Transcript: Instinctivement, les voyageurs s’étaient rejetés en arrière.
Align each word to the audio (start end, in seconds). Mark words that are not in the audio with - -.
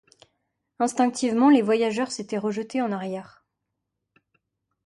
Instinctivement, 0.79 1.51
les 1.51 1.61
voyageurs 1.61 2.11
s’étaient 2.11 2.39
rejetés 2.39 2.81
en 2.81 2.91
arrière. 2.91 3.45